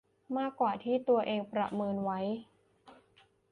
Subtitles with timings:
[0.37, 2.19] มากกว่าที่ตัวเองประเมินไว้